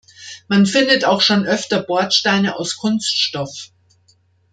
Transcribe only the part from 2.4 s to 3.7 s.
aus Kunststoff.